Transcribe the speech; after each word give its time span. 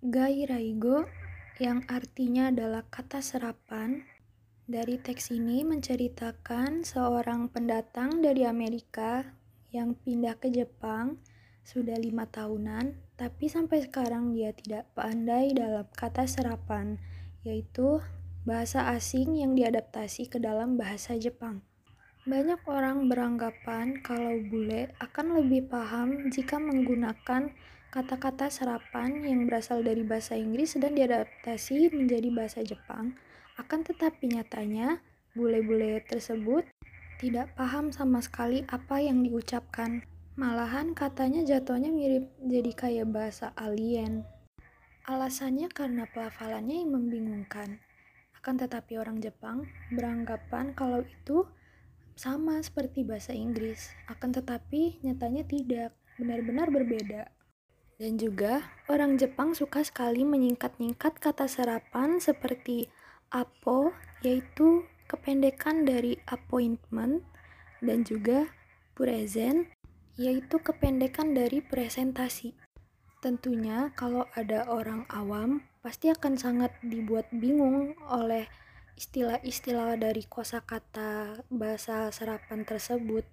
Gairaigo, 0.00 1.04
yang 1.60 1.84
artinya 1.84 2.48
adalah 2.48 2.88
kata 2.88 3.20
serapan, 3.20 4.00
dari 4.64 4.96
teks 4.96 5.28
ini 5.28 5.60
menceritakan 5.60 6.88
seorang 6.88 7.52
pendatang 7.52 8.24
dari 8.24 8.48
Amerika 8.48 9.28
yang 9.68 9.92
pindah 9.92 10.40
ke 10.40 10.48
Jepang 10.48 11.20
sudah 11.68 12.00
lima 12.00 12.24
tahunan, 12.24 12.96
tapi 13.20 13.52
sampai 13.52 13.84
sekarang 13.84 14.32
dia 14.32 14.56
tidak 14.56 14.88
pandai 14.96 15.52
dalam 15.52 15.84
kata 15.92 16.24
serapan, 16.24 16.96
yaitu 17.44 18.00
bahasa 18.48 18.88
asing 18.96 19.36
yang 19.36 19.52
diadaptasi 19.52 20.32
ke 20.32 20.40
dalam 20.40 20.80
bahasa 20.80 21.12
Jepang. 21.20 21.60
Banyak 22.24 22.64
orang 22.64 23.04
beranggapan 23.04 24.00
kalau 24.00 24.32
bule 24.48 24.96
akan 24.96 25.44
lebih 25.44 25.68
paham 25.68 26.32
jika 26.32 26.56
menggunakan 26.56 27.52
kata-kata 27.90 28.46
serapan 28.46 29.26
yang 29.26 29.50
berasal 29.50 29.82
dari 29.82 30.06
bahasa 30.06 30.38
Inggris 30.38 30.78
dan 30.78 30.94
diadaptasi 30.94 31.90
menjadi 31.90 32.30
bahasa 32.30 32.62
Jepang, 32.62 33.18
akan 33.58 33.80
tetapi 33.82 34.38
nyatanya 34.38 35.02
bule-bule 35.34 35.98
tersebut 36.06 36.62
tidak 37.18 37.50
paham 37.58 37.90
sama 37.90 38.22
sekali 38.22 38.62
apa 38.70 39.02
yang 39.02 39.26
diucapkan. 39.26 40.06
Malahan 40.38 40.94
katanya 40.94 41.42
jatuhnya 41.42 41.90
mirip 41.90 42.30
jadi 42.38 42.72
kayak 42.72 43.10
bahasa 43.10 43.50
alien. 43.58 44.22
Alasannya 45.10 45.66
karena 45.74 46.06
pelafalannya 46.06 46.86
yang 46.86 46.94
membingungkan. 46.94 47.82
Akan 48.38 48.56
tetapi 48.56 48.96
orang 49.02 49.18
Jepang 49.18 49.66
beranggapan 49.90 50.72
kalau 50.78 51.02
itu 51.02 51.44
sama 52.14 52.62
seperti 52.62 53.02
bahasa 53.02 53.34
Inggris. 53.34 53.90
Akan 54.06 54.30
tetapi 54.30 55.02
nyatanya 55.02 55.44
tidak, 55.44 55.90
benar-benar 56.16 56.70
berbeda. 56.72 57.39
Dan 58.00 58.16
juga, 58.16 58.64
orang 58.88 59.20
Jepang 59.20 59.52
suka 59.52 59.84
sekali 59.84 60.24
menyingkat-nyingkat 60.24 61.20
kata 61.20 61.44
serapan 61.44 62.16
seperti 62.16 62.88
apo, 63.28 63.92
yaitu 64.24 64.88
kependekan 65.04 65.84
dari 65.84 66.16
appointment, 66.32 67.20
dan 67.84 68.00
juga 68.08 68.48
present, 68.96 69.68
yaitu 70.16 70.56
kependekan 70.64 71.36
dari 71.36 71.60
presentasi. 71.60 72.56
Tentunya, 73.20 73.92
kalau 73.92 74.24
ada 74.32 74.64
orang 74.72 75.04
awam, 75.12 75.60
pasti 75.84 76.08
akan 76.08 76.40
sangat 76.40 76.72
dibuat 76.80 77.28
bingung 77.36 77.92
oleh 78.08 78.48
istilah-istilah 78.96 80.00
dari 80.00 80.24
kosakata 80.24 81.44
bahasa 81.52 82.08
serapan 82.08 82.64
tersebut. 82.64 83.28